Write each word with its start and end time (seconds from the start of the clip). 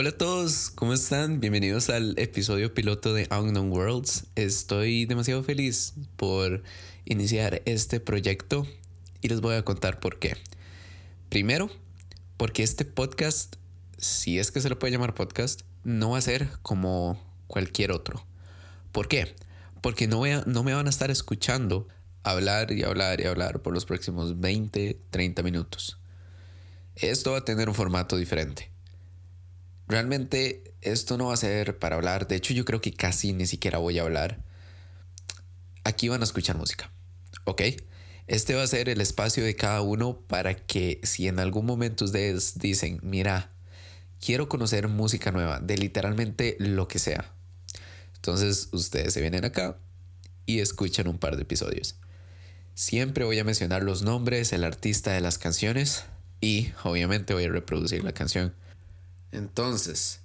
Hola 0.00 0.10
a 0.10 0.16
todos, 0.16 0.70
¿cómo 0.70 0.92
están? 0.92 1.40
Bienvenidos 1.40 1.90
al 1.90 2.16
episodio 2.20 2.72
piloto 2.72 3.14
de 3.14 3.26
Unknown 3.36 3.72
Worlds. 3.72 4.26
Estoy 4.36 5.06
demasiado 5.06 5.42
feliz 5.42 5.94
por 6.14 6.62
iniciar 7.04 7.62
este 7.64 7.98
proyecto 7.98 8.64
y 9.22 9.26
les 9.26 9.40
voy 9.40 9.56
a 9.56 9.64
contar 9.64 9.98
por 9.98 10.20
qué. 10.20 10.36
Primero, 11.30 11.68
porque 12.36 12.62
este 12.62 12.84
podcast, 12.84 13.56
si 13.96 14.38
es 14.38 14.52
que 14.52 14.60
se 14.60 14.68
lo 14.68 14.78
puede 14.78 14.92
llamar 14.92 15.14
podcast, 15.14 15.62
no 15.82 16.10
va 16.10 16.18
a 16.18 16.20
ser 16.20 16.48
como 16.62 17.20
cualquier 17.48 17.90
otro. 17.90 18.24
¿Por 18.92 19.08
qué? 19.08 19.34
Porque 19.80 20.06
no, 20.06 20.22
no 20.46 20.62
me 20.62 20.74
van 20.74 20.86
a 20.86 20.90
estar 20.90 21.10
escuchando 21.10 21.88
hablar 22.22 22.70
y 22.70 22.84
hablar 22.84 23.20
y 23.20 23.24
hablar 23.24 23.62
por 23.62 23.74
los 23.74 23.84
próximos 23.84 24.38
20, 24.38 24.96
30 25.10 25.42
minutos. 25.42 25.98
Esto 26.94 27.32
va 27.32 27.38
a 27.38 27.44
tener 27.44 27.68
un 27.68 27.74
formato 27.74 28.16
diferente. 28.16 28.77
Realmente 29.88 30.74
esto 30.82 31.16
no 31.16 31.28
va 31.28 31.34
a 31.34 31.38
ser 31.38 31.78
para 31.78 31.96
hablar, 31.96 32.28
de 32.28 32.36
hecho 32.36 32.52
yo 32.52 32.64
creo 32.64 32.80
que 32.80 32.92
casi 32.92 33.32
ni 33.32 33.46
siquiera 33.46 33.78
voy 33.78 33.98
a 33.98 34.02
hablar. 34.02 34.44
Aquí 35.82 36.08
van 36.08 36.20
a 36.20 36.24
escuchar 36.24 36.58
música, 36.58 36.92
¿ok? 37.44 37.62
Este 38.26 38.54
va 38.54 38.62
a 38.62 38.66
ser 38.66 38.90
el 38.90 39.00
espacio 39.00 39.42
de 39.42 39.56
cada 39.56 39.80
uno 39.80 40.20
para 40.20 40.54
que 40.54 41.00
si 41.02 41.26
en 41.26 41.38
algún 41.38 41.64
momento 41.64 42.04
ustedes 42.04 42.58
dicen, 42.58 43.00
mira, 43.02 43.50
quiero 44.20 44.50
conocer 44.50 44.88
música 44.88 45.32
nueva, 45.32 45.60
de 45.60 45.78
literalmente 45.78 46.56
lo 46.58 46.86
que 46.86 46.98
sea. 46.98 47.32
Entonces 48.16 48.68
ustedes 48.72 49.14
se 49.14 49.22
vienen 49.22 49.46
acá 49.46 49.78
y 50.44 50.58
escuchan 50.58 51.08
un 51.08 51.18
par 51.18 51.36
de 51.36 51.42
episodios. 51.42 51.98
Siempre 52.74 53.24
voy 53.24 53.38
a 53.38 53.44
mencionar 53.44 53.82
los 53.82 54.02
nombres, 54.02 54.52
el 54.52 54.64
artista 54.64 55.12
de 55.12 55.22
las 55.22 55.38
canciones 55.38 56.04
y 56.42 56.72
obviamente 56.84 57.32
voy 57.32 57.44
a 57.44 57.50
reproducir 57.50 58.04
la 58.04 58.12
canción. 58.12 58.54
Entonces, 59.32 60.20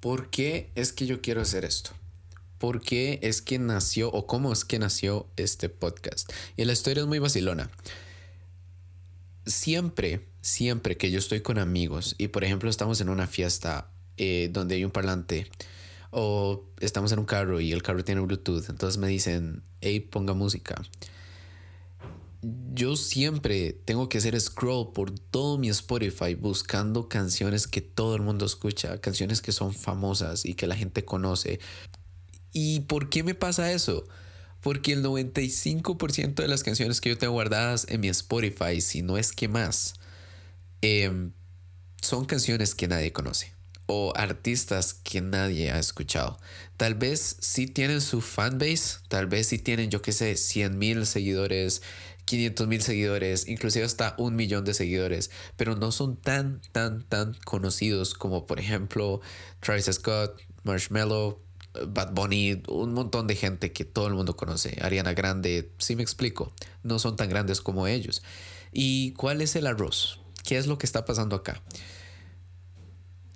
¿por 0.00 0.30
qué 0.30 0.70
es 0.74 0.92
que 0.92 1.06
yo 1.06 1.20
quiero 1.20 1.40
hacer 1.40 1.64
esto? 1.64 1.90
¿Por 2.58 2.80
qué 2.80 3.20
es 3.22 3.40
que 3.40 3.58
nació 3.58 4.10
o 4.10 4.26
cómo 4.26 4.52
es 4.52 4.64
que 4.64 4.78
nació 4.78 5.28
este 5.36 5.68
podcast? 5.68 6.30
Y 6.56 6.64
la 6.64 6.72
historia 6.72 7.02
es 7.02 7.06
muy 7.06 7.20
vacilona. 7.20 7.70
Siempre, 9.46 10.26
siempre 10.40 10.96
que 10.96 11.10
yo 11.10 11.18
estoy 11.18 11.40
con 11.40 11.58
amigos 11.58 12.14
y 12.18 12.28
por 12.28 12.44
ejemplo 12.44 12.68
estamos 12.68 13.00
en 13.00 13.08
una 13.08 13.26
fiesta 13.26 13.90
eh, 14.16 14.50
donde 14.52 14.74
hay 14.74 14.84
un 14.84 14.90
parlante 14.90 15.48
o 16.10 16.64
estamos 16.80 17.12
en 17.12 17.20
un 17.20 17.24
carro 17.24 17.60
y 17.60 17.72
el 17.72 17.82
carro 17.82 18.04
tiene 18.04 18.20
Bluetooth, 18.20 18.68
entonces 18.68 18.98
me 18.98 19.08
dicen, 19.08 19.62
hey, 19.80 20.00
ponga 20.00 20.34
música 20.34 20.82
yo 22.78 22.94
siempre 22.94 23.72
tengo 23.72 24.08
que 24.08 24.18
hacer 24.18 24.40
scroll 24.40 24.92
por 24.92 25.10
todo 25.10 25.58
mi 25.58 25.68
Spotify 25.68 26.36
buscando 26.36 27.08
canciones 27.08 27.66
que 27.66 27.80
todo 27.80 28.14
el 28.14 28.22
mundo 28.22 28.46
escucha, 28.46 29.00
canciones 29.00 29.42
que 29.42 29.50
son 29.50 29.74
famosas 29.74 30.46
y 30.46 30.54
que 30.54 30.68
la 30.68 30.76
gente 30.76 31.04
conoce. 31.04 31.58
¿Y 32.52 32.80
por 32.80 33.10
qué 33.10 33.24
me 33.24 33.34
pasa 33.34 33.72
eso? 33.72 34.06
Porque 34.60 34.92
el 34.92 35.02
95% 35.04 36.34
de 36.34 36.48
las 36.48 36.62
canciones 36.62 37.00
que 37.00 37.08
yo 37.08 37.18
tengo 37.18 37.32
guardadas 37.32 37.84
en 37.88 38.00
mi 38.00 38.08
Spotify, 38.08 38.80
si 38.80 39.02
no 39.02 39.18
es 39.18 39.32
que 39.32 39.48
más, 39.48 39.94
em, 40.80 41.32
son 42.00 42.26
canciones 42.26 42.76
que 42.76 42.86
nadie 42.86 43.12
conoce 43.12 43.57
o 43.88 44.12
artistas 44.14 44.92
que 44.92 45.22
nadie 45.22 45.72
ha 45.72 45.78
escuchado. 45.78 46.38
Tal 46.76 46.94
vez 46.94 47.38
sí 47.40 47.66
tienen 47.66 48.02
su 48.02 48.20
fanbase, 48.20 48.98
tal 49.08 49.26
vez 49.26 49.48
sí 49.48 49.58
tienen, 49.58 49.90
yo 49.90 50.02
qué 50.02 50.12
sé, 50.12 50.36
100 50.36 50.78
mil 50.78 51.06
seguidores, 51.06 51.80
500 52.26 52.68
mil 52.68 52.82
seguidores, 52.82 53.48
inclusive 53.48 53.86
hasta 53.86 54.14
un 54.18 54.36
millón 54.36 54.66
de 54.66 54.74
seguidores, 54.74 55.30
pero 55.56 55.74
no 55.74 55.90
son 55.90 56.16
tan, 56.16 56.60
tan, 56.72 57.02
tan 57.02 57.32
conocidos 57.46 58.12
como 58.12 58.46
por 58.46 58.60
ejemplo 58.60 59.22
Travis 59.60 59.86
Scott, 59.90 60.38
Marshmello, 60.64 61.40
Bad 61.88 62.12
Bunny, 62.12 62.62
un 62.68 62.92
montón 62.92 63.26
de 63.26 63.36
gente 63.36 63.72
que 63.72 63.86
todo 63.86 64.06
el 64.06 64.14
mundo 64.14 64.36
conoce, 64.36 64.76
Ariana 64.82 65.14
Grande, 65.14 65.72
si 65.78 65.96
me 65.96 66.02
explico, 66.02 66.52
no 66.82 66.98
son 66.98 67.16
tan 67.16 67.30
grandes 67.30 67.62
como 67.62 67.86
ellos. 67.86 68.22
¿Y 68.70 69.12
cuál 69.12 69.40
es 69.40 69.56
el 69.56 69.66
arroz? 69.66 70.20
¿Qué 70.44 70.58
es 70.58 70.66
lo 70.66 70.76
que 70.76 70.84
está 70.84 71.06
pasando 71.06 71.36
acá? 71.36 71.62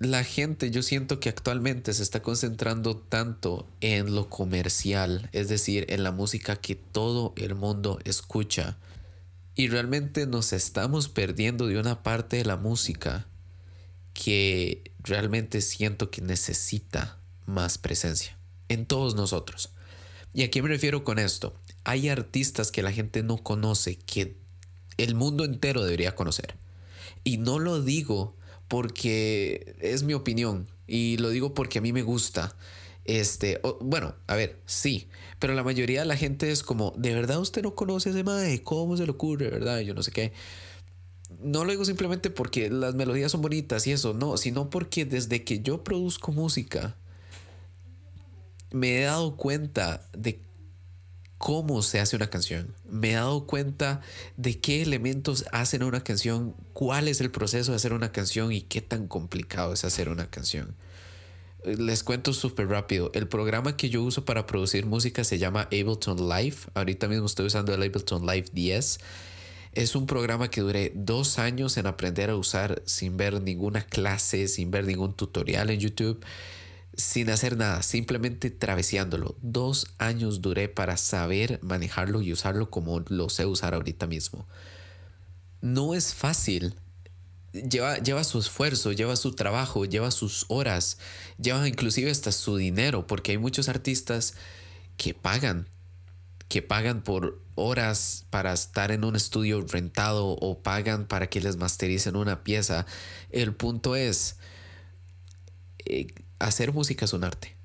La 0.05 0.23
gente 0.23 0.71
yo 0.71 0.81
siento 0.81 1.19
que 1.19 1.29
actualmente 1.29 1.93
se 1.93 2.03
está 2.03 2.21
concentrando 2.21 2.97
tanto 2.97 3.67
en 3.81 4.15
lo 4.15 4.29
comercial, 4.29 5.29
es 5.33 5.49
decir, 5.49 5.85
en 5.89 6.03
la 6.03 6.11
música 6.11 6.55
que 6.55 6.75
todo 6.75 7.33
el 7.35 7.55
mundo 7.55 7.99
escucha. 8.03 8.77
Y 9.55 9.67
realmente 9.67 10.25
nos 10.25 10.53
estamos 10.53 11.09
perdiendo 11.09 11.67
de 11.67 11.79
una 11.79 12.01
parte 12.01 12.37
de 12.37 12.45
la 12.45 12.57
música 12.57 13.27
que 14.13 14.91
realmente 14.99 15.61
siento 15.61 16.09
que 16.09 16.21
necesita 16.21 17.19
más 17.45 17.77
presencia 17.77 18.37
en 18.69 18.85
todos 18.85 19.15
nosotros. 19.15 19.71
¿Y 20.33 20.43
a 20.43 20.49
qué 20.49 20.61
me 20.61 20.69
refiero 20.69 21.03
con 21.03 21.19
esto? 21.19 21.55
Hay 21.83 22.09
artistas 22.09 22.71
que 22.71 22.81
la 22.81 22.91
gente 22.91 23.21
no 23.21 23.37
conoce, 23.37 23.97
que 23.97 24.37
el 24.97 25.15
mundo 25.15 25.45
entero 25.45 25.83
debería 25.83 26.15
conocer. 26.15 26.55
Y 27.23 27.37
no 27.37 27.59
lo 27.59 27.81
digo 27.81 28.35
porque 28.73 29.75
es 29.81 30.01
mi 30.01 30.15
opinión 30.15 30.67
y 30.87 31.17
lo 31.17 31.29
digo 31.29 31.53
porque 31.53 31.77
a 31.77 31.81
mí 31.83 31.93
me 31.93 32.01
gusta. 32.01 32.55
Este, 33.05 33.61
bueno, 33.81 34.15
a 34.25 34.35
ver, 34.35 34.59
sí, 34.65 35.09
pero 35.37 35.53
la 35.53 35.61
mayoría 35.61 35.99
de 35.99 36.07
la 36.07 36.17
gente 36.17 36.49
es 36.49 36.63
como, 36.63 36.91
¿de 36.97 37.13
verdad 37.13 37.39
usted 37.39 37.61
no 37.61 37.75
conoce 37.75 38.09
a 38.09 38.13
ese 38.13 38.23
mae? 38.23 38.63
¿Cómo 38.63 38.97
se 38.97 39.05
le 39.05 39.11
ocurre, 39.11 39.51
verdad? 39.51 39.81
Yo 39.81 39.93
no 39.93 40.01
sé 40.01 40.09
qué. 40.09 40.33
No 41.39 41.65
lo 41.65 41.69
digo 41.69 41.85
simplemente 41.85 42.31
porque 42.31 42.71
las 42.71 42.95
melodías 42.95 43.31
son 43.31 43.43
bonitas 43.43 43.85
y 43.85 43.91
eso, 43.91 44.15
no, 44.15 44.37
sino 44.37 44.71
porque 44.71 45.05
desde 45.05 45.43
que 45.43 45.59
yo 45.59 45.83
produzco 45.83 46.31
música, 46.31 46.95
me 48.71 49.01
he 49.01 49.03
dado 49.03 49.37
cuenta 49.37 50.09
de 50.17 50.41
cómo 51.43 51.81
se 51.81 51.99
hace 51.99 52.15
una 52.15 52.29
canción. 52.29 52.73
Me 52.89 53.11
he 53.11 53.15
dado 53.15 53.45
cuenta 53.45 53.99
de 54.37 54.61
qué 54.61 54.81
elementos 54.81 55.43
hacen 55.51 55.83
una 55.83 56.01
canción, 56.01 56.55
cuál 56.71 57.09
es 57.09 57.19
el 57.19 57.31
proceso 57.31 57.71
de 57.71 57.75
hacer 57.75 57.91
una 57.91 58.13
canción 58.13 58.53
y 58.53 58.61
qué 58.61 58.79
tan 58.79 59.09
complicado 59.09 59.73
es 59.73 59.83
hacer 59.83 60.07
una 60.07 60.29
canción. 60.29 60.73
Les 61.65 62.01
cuento 62.05 62.31
súper 62.31 62.69
rápido. 62.69 63.11
El 63.13 63.27
programa 63.27 63.75
que 63.75 63.89
yo 63.89 64.03
uso 64.03 64.23
para 64.23 64.47
producir 64.47 64.85
música 64.85 65.25
se 65.25 65.37
llama 65.37 65.63
Ableton 65.63 66.29
Live. 66.29 66.55
Ahorita 66.75 67.09
mismo 67.09 67.25
estoy 67.25 67.47
usando 67.47 67.73
el 67.73 67.83
Ableton 67.83 68.25
Live 68.25 68.45
10. 68.53 68.99
Es 69.73 69.95
un 69.97 70.05
programa 70.05 70.49
que 70.49 70.61
duré 70.61 70.93
dos 70.95 71.39
años 71.39 71.75
en 71.75 71.87
aprender 71.87 72.29
a 72.29 72.37
usar 72.37 72.81
sin 72.85 73.17
ver 73.17 73.41
ninguna 73.41 73.81
clase, 73.85 74.47
sin 74.47 74.71
ver 74.71 74.85
ningún 74.85 75.13
tutorial 75.13 75.71
en 75.71 75.81
YouTube 75.81 76.23
sin 76.95 77.29
hacer 77.29 77.57
nada, 77.57 77.81
simplemente 77.81 78.51
traveseándolo. 78.51 79.35
Dos 79.41 79.87
años 79.97 80.41
duré 80.41 80.69
para 80.69 80.97
saber 80.97 81.59
manejarlo 81.63 82.21
y 82.21 82.31
usarlo 82.31 82.69
como 82.69 82.99
lo 83.07 83.29
sé 83.29 83.45
usar 83.45 83.73
ahorita 83.73 84.07
mismo. 84.07 84.47
No 85.61 85.95
es 85.95 86.13
fácil. 86.13 86.75
Lleva, 87.51 87.97
lleva 87.99 88.23
su 88.23 88.39
esfuerzo, 88.39 88.91
lleva 88.91 89.15
su 89.15 89.33
trabajo, 89.33 89.85
lleva 89.85 90.11
sus 90.11 90.45
horas, 90.49 90.97
lleva 91.37 91.67
inclusive 91.67 92.09
hasta 92.09 92.31
su 92.31 92.57
dinero, 92.57 93.05
porque 93.05 93.31
hay 93.31 93.37
muchos 93.37 93.69
artistas 93.69 94.33
que 94.97 95.13
pagan, 95.13 95.69
que 96.47 96.63
pagan 96.63 97.03
por 97.03 97.41
horas 97.55 98.25
para 98.29 98.53
estar 98.53 98.91
en 98.91 99.03
un 99.03 99.15
estudio 99.15 99.61
rentado 99.61 100.29
o 100.29 100.63
pagan 100.63 101.05
para 101.05 101.27
que 101.27 101.41
les 101.41 101.57
mastericen 101.57 102.15
una 102.15 102.43
pieza. 102.43 102.85
El 103.29 103.53
punto 103.53 103.95
es, 103.95 104.37
eh, 105.85 106.07
hacer 106.43 106.73
música 106.73 107.05
es 107.05 107.13
un 107.13 107.23
arte. 107.23 107.55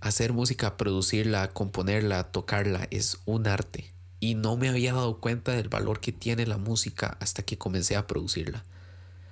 Hacer 0.00 0.32
música, 0.32 0.76
producirla, 0.76 1.48
componerla, 1.48 2.30
tocarla 2.30 2.86
es 2.90 3.18
un 3.24 3.48
arte. 3.48 3.92
Y 4.20 4.34
no 4.36 4.56
me 4.56 4.68
había 4.68 4.92
dado 4.92 5.20
cuenta 5.20 5.52
del 5.52 5.68
valor 5.68 6.00
que 6.00 6.12
tiene 6.12 6.46
la 6.46 6.58
música 6.58 7.16
hasta 7.20 7.42
que 7.42 7.58
comencé 7.58 7.96
a 7.96 8.06
producirla. 8.06 8.64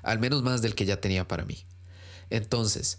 Al 0.03 0.19
menos 0.19 0.43
más 0.43 0.63
del 0.63 0.75
que 0.75 0.85
ya 0.85 1.01
tenía 1.01 1.29
para 1.29 1.45
mí. 1.45 1.65
Entonces, 2.29 2.99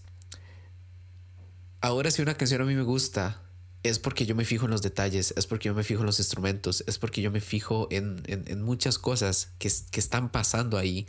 ahora 1.81 2.11
si 2.11 2.21
una 2.21 2.35
canción 2.35 2.61
a 2.61 2.65
mí 2.65 2.75
me 2.75 2.83
gusta, 2.83 3.41
es 3.89 3.99
porque 3.99 4.25
yo 4.25 4.35
me 4.35 4.45
fijo 4.45 4.65
en 4.65 4.71
los 4.71 4.81
detalles, 4.81 5.33
es 5.37 5.47
porque 5.47 5.67
yo 5.67 5.73
me 5.73 5.83
fijo 5.83 6.01
en 6.01 6.05
los 6.05 6.19
instrumentos, 6.19 6.83
es 6.87 6.97
porque 6.97 7.21
yo 7.21 7.31
me 7.31 7.41
fijo 7.41 7.87
en, 7.91 8.21
muchas 8.61 8.97
cosas 8.97 9.51
que, 9.59 9.71
que, 9.91 9.99
están 9.99 10.31
pasando 10.31 10.77
ahí, 10.77 11.07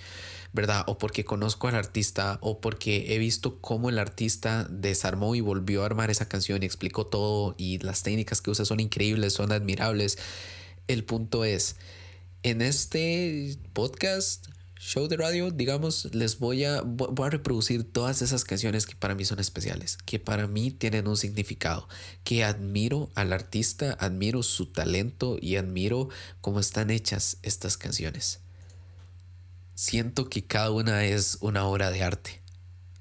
¿verdad? 0.53 0.85
O 0.87 0.99
porque 0.99 1.25
conozco 1.25 1.69
al 1.69 1.75
artista, 1.75 2.39
o 2.41 2.61
porque 2.61 3.15
he 3.15 3.19
visto 3.19 3.61
cómo 3.61 3.89
el 3.89 3.99
artista 3.99 4.67
desarmó 4.71 5.35
y 5.35 5.41
volvió 5.41 5.83
a 5.83 5.87
armar 5.87 6.11
esa 6.11 6.29
canción 6.29 6.63
y 6.63 6.67
explicó 6.67 7.07
todo, 7.07 7.55
y 7.59 7.79
las 7.79 8.03
técnicas 8.03 8.41
que 8.41 8.51
usa 8.51 8.65
son 8.65 8.81
increíbles, 8.81 9.33
son 9.33 9.53
admirables. 9.53 10.19
El 10.87 11.05
punto 11.05 11.45
es, 11.45 11.77
en 12.43 12.63
este 12.63 13.59
podcast 13.73 14.47
show 14.79 15.09
de 15.09 15.17
radio, 15.17 15.51
digamos, 15.51 16.15
les 16.15 16.39
voy 16.39 16.65
a, 16.65 16.83
voy 16.83 17.27
a 17.27 17.31
reproducir 17.31 17.85
todas 17.85 18.23
esas 18.23 18.45
canciones 18.45 18.87
que 18.87 18.95
para 18.95 19.15
mí 19.15 19.25
son 19.25 19.41
especiales, 19.41 19.99
que 20.05 20.19
para 20.19 20.47
mí 20.47 20.71
tienen 20.71 21.09
un 21.09 21.17
significado, 21.17 21.89
que 22.25 22.45
admiro 22.45 23.11
al 23.15 23.33
artista, 23.33 23.97
admiro 23.99 24.43
su 24.43 24.67
talento 24.67 25.37
y 25.41 25.57
admiro 25.57 26.09
cómo 26.41 26.61
están 26.61 26.91
hechas 26.91 27.39
estas 27.43 27.77
canciones. 27.77 28.41
Siento 29.75 30.29
que 30.29 30.45
cada 30.45 30.71
una 30.71 31.05
es 31.05 31.39
una 31.41 31.65
obra 31.65 31.91
de 31.91 32.03
arte. 32.03 32.43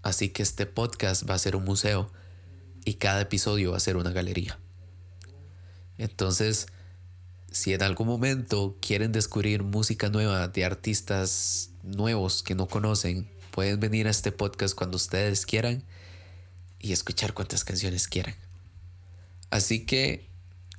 Así 0.01 0.29
que 0.29 0.43
este 0.43 0.65
podcast 0.65 1.29
va 1.29 1.33
a 1.33 1.39
ser 1.39 1.55
un 1.55 1.65
museo 1.65 2.11
y 2.85 2.95
cada 2.95 3.21
episodio 3.21 3.71
va 3.71 3.77
a 3.77 3.81
ser 3.81 3.97
una 3.97 4.11
galería. 4.11 4.59
Entonces, 5.97 6.67
si 7.51 7.73
en 7.73 7.83
algún 7.83 8.07
momento 8.07 8.77
quieren 8.81 9.11
descubrir 9.11 9.63
música 9.63 10.09
nueva 10.09 10.47
de 10.47 10.65
artistas 10.65 11.71
nuevos 11.83 12.43
que 12.43 12.55
no 12.55 12.67
conocen, 12.67 13.29
pueden 13.51 13.79
venir 13.79 14.07
a 14.07 14.11
este 14.11 14.31
podcast 14.31 14.75
cuando 14.75 14.97
ustedes 14.97 15.45
quieran 15.45 15.83
y 16.79 16.91
escuchar 16.91 17.33
cuantas 17.33 17.63
canciones 17.63 18.07
quieran. 18.07 18.35
Así 19.49 19.85
que, 19.85 20.29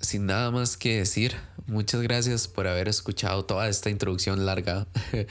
sin 0.01 0.27
nada 0.27 0.51
más 0.51 0.77
que 0.77 0.99
decir, 0.99 1.35
muchas 1.67 2.03
gracias 2.03 2.49
por 2.49 2.67
haber 2.67 2.89
escuchado 2.89 3.45
toda 3.45 3.69
esta 3.69 3.91
introducción 3.91 4.47
larga 4.47 4.87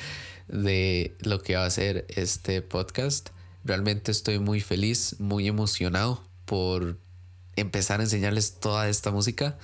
de 0.47 1.15
lo 1.19 1.41
que 1.41 1.55
va 1.55 1.65
a 1.65 1.69
ser 1.69 2.05
este 2.09 2.61
podcast. 2.61 3.29
Realmente 3.63 4.11
estoy 4.11 4.39
muy 4.39 4.59
feliz, 4.59 5.15
muy 5.19 5.47
emocionado 5.47 6.23
por 6.45 6.97
empezar 7.55 7.99
a 7.99 8.03
enseñarles 8.03 8.59
toda 8.59 8.89
esta 8.89 9.11
música. 9.11 9.57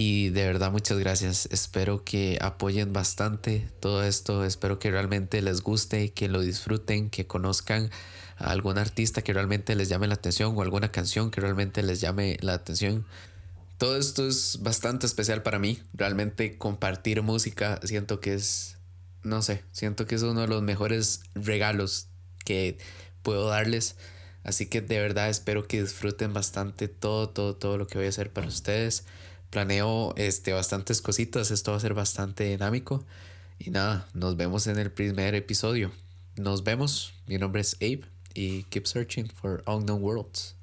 Y 0.00 0.28
de 0.28 0.46
verdad 0.46 0.70
muchas 0.70 0.96
gracias. 0.96 1.48
Espero 1.50 2.04
que 2.04 2.38
apoyen 2.40 2.92
bastante 2.92 3.68
todo 3.80 4.04
esto. 4.04 4.44
Espero 4.44 4.78
que 4.78 4.92
realmente 4.92 5.42
les 5.42 5.60
guste, 5.60 6.12
que 6.12 6.28
lo 6.28 6.40
disfruten, 6.40 7.10
que 7.10 7.26
conozcan 7.26 7.90
a 8.36 8.52
algún 8.52 8.78
artista 8.78 9.22
que 9.22 9.32
realmente 9.32 9.74
les 9.74 9.88
llame 9.88 10.06
la 10.06 10.14
atención 10.14 10.56
o 10.56 10.62
alguna 10.62 10.92
canción 10.92 11.32
que 11.32 11.40
realmente 11.40 11.82
les 11.82 12.00
llame 12.00 12.36
la 12.42 12.54
atención. 12.54 13.04
Todo 13.76 13.96
esto 13.96 14.28
es 14.28 14.60
bastante 14.62 15.04
especial 15.04 15.42
para 15.42 15.58
mí. 15.58 15.82
Realmente 15.94 16.58
compartir 16.58 17.22
música 17.22 17.80
siento 17.82 18.20
que 18.20 18.34
es, 18.34 18.76
no 19.24 19.42
sé, 19.42 19.64
siento 19.72 20.06
que 20.06 20.14
es 20.14 20.22
uno 20.22 20.42
de 20.42 20.46
los 20.46 20.62
mejores 20.62 21.22
regalos 21.34 22.06
que 22.44 22.78
puedo 23.22 23.48
darles. 23.48 23.96
Así 24.44 24.66
que 24.66 24.80
de 24.80 25.00
verdad 25.00 25.28
espero 25.28 25.66
que 25.66 25.82
disfruten 25.82 26.32
bastante 26.32 26.86
todo, 26.86 27.30
todo, 27.30 27.56
todo 27.56 27.78
lo 27.78 27.88
que 27.88 27.98
voy 27.98 28.06
a 28.06 28.10
hacer 28.10 28.32
para 28.32 28.46
ustedes 28.46 29.04
planeo 29.50 30.14
este, 30.16 30.52
bastantes 30.52 31.00
cositas, 31.00 31.50
esto 31.50 31.72
va 31.72 31.78
a 31.78 31.80
ser 31.80 31.94
bastante 31.94 32.44
dinámico. 32.44 33.04
Y 33.58 33.70
nada, 33.70 34.06
nos 34.14 34.36
vemos 34.36 34.66
en 34.66 34.78
el 34.78 34.90
primer 34.90 35.34
episodio. 35.34 35.90
Nos 36.36 36.62
vemos, 36.62 37.14
mi 37.26 37.38
nombre 37.38 37.60
es 37.60 37.74
Abe 37.80 38.02
y 38.34 38.64
keep 38.64 38.86
searching 38.86 39.28
for 39.28 39.62
unknown 39.66 40.02
worlds. 40.02 40.57